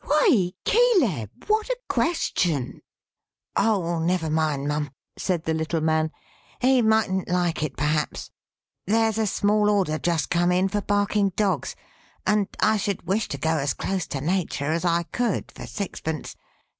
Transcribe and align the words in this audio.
"Why 0.03 0.53
Caleb! 0.65 1.29
what 1.45 1.69
a 1.69 1.77
question!" 1.87 2.81
"Oh 3.55 3.99
never 3.99 4.31
mind, 4.31 4.67
Mum," 4.67 4.89
said 5.15 5.43
the 5.43 5.53
little 5.53 5.79
man. 5.79 6.09
"He 6.59 6.81
mightn't 6.81 7.29
like 7.29 7.61
it 7.61 7.77
perhaps. 7.77 8.31
There's 8.87 9.19
a 9.19 9.27
small 9.27 9.69
order 9.69 9.99
just 9.99 10.31
come 10.31 10.51
in, 10.51 10.69
for 10.69 10.81
barking 10.81 11.29
dogs; 11.35 11.75
and 12.25 12.47
I 12.61 12.77
should 12.77 13.05
wish 13.05 13.27
to 13.27 13.37
go 13.37 13.59
as 13.59 13.75
close 13.75 14.07
to 14.07 14.21
Natur' 14.21 14.71
as 14.71 14.85
I 14.85 15.03
could, 15.03 15.51
for 15.51 15.67
sixpence. 15.67 16.35